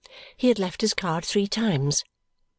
He 0.35 0.47
had 0.47 0.57
left 0.57 0.81
his 0.81 0.95
card 0.95 1.23
three 1.23 1.45
times. 1.45 2.01
Mr. 2.01 2.03